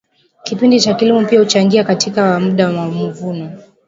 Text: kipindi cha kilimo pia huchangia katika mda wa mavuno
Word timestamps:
kipindi 0.43 0.79
cha 0.81 0.93
kilimo 0.93 1.25
pia 1.27 1.39
huchangia 1.39 1.83
katika 1.83 2.39
mda 2.39 2.67
wa 2.67 2.71
mavuno 2.91 3.59